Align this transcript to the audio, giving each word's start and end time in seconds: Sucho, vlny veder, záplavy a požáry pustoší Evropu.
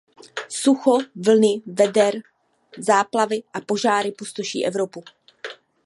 Sucho, 0.53 0.95
vlny 1.15 1.51
veder, 1.65 2.15
záplavy 2.79 3.43
a 3.53 3.61
požáry 3.61 4.11
pustoší 4.11 4.65
Evropu. 4.65 5.03